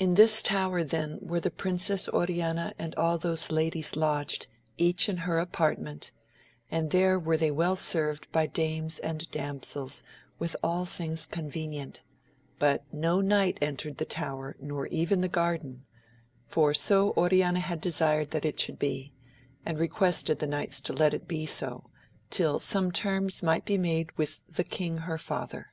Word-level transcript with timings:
In 0.00 0.14
this 0.16 0.42
tower 0.42 0.82
then 0.82 1.20
were 1.22 1.38
the 1.38 1.52
Princess 1.52 2.08
Oriana 2.08 2.72
and 2.76 2.92
all 2.96 3.18
those 3.18 3.52
ladies 3.52 3.94
lodged, 3.94 4.48
each 4.78 5.08
in 5.08 5.18
her 5.18 5.38
apartment, 5.38 6.10
and 6.72 6.90
there 6.90 7.20
were 7.20 7.36
they 7.36 7.52
well 7.52 7.76
served 7.76 8.26
by 8.32 8.46
dames 8.48 8.98
and 8.98 9.30
damsels 9.30 10.02
with 10.40 10.56
all 10.60 10.84
things 10.84 11.24
convenient; 11.24 12.02
but 12.58 12.82
no 12.92 13.20
knight 13.20 13.58
entered 13.62 13.98
the 13.98 14.04
tower 14.04 14.56
nor 14.58 14.88
even 14.88 15.20
the 15.20 15.28
garden; 15.28 15.84
for 16.48 16.74
so 16.74 17.12
Oriana 17.16 17.60
had 17.60 17.80
desired 17.80 18.32
that 18.32 18.44
it 18.44 18.58
should 18.58 18.80
be, 18.80 19.12
and 19.64 19.78
requested 19.78 20.40
the 20.40 20.48
knights 20.48 20.80
to 20.80 20.92
let 20.92 21.14
it 21.14 21.28
be 21.28 21.46
so, 21.46 21.84
till 22.28 22.58
some 22.58 22.90
terms 22.90 23.40
might 23.40 23.64
be 23.64 23.78
made 23.78 24.10
with 24.18 24.42
the 24.48 24.64
king 24.64 24.98
her 24.98 25.16
father. 25.16 25.72